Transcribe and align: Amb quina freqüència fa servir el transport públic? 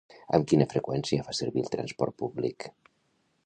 Amb 0.37 0.47
quina 0.51 0.65
freqüència 0.71 1.27
fa 1.29 1.37
servir 1.41 1.65
el 1.67 1.71
transport 1.77 2.19
públic? 2.23 2.71